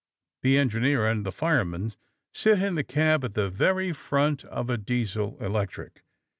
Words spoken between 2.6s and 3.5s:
the cab at